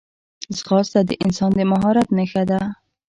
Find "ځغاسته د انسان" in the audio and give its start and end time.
0.57-1.51